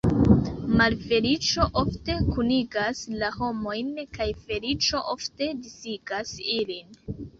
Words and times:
Malfeliĉo 0.77 1.67
ofte 1.81 2.15
kunigas 2.29 3.01
la 3.23 3.29
homojn, 3.35 3.91
kaj 4.19 4.27
feliĉo 4.47 5.03
ofte 5.15 5.51
disigas 5.67 6.33
ilin. 6.57 7.03